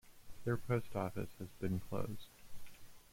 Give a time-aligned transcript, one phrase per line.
[0.45, 2.29] Their Post Office has been closed.